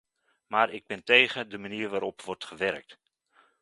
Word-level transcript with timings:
Maar 0.47 0.69
ik 0.73 0.85
ben 0.87 1.03
tegen 1.03 1.49
de 1.49 1.57
manier 1.57 1.89
waarop 1.89 2.19
er 2.19 2.25
wordt 2.25 2.45
gewerkt. 2.45 2.99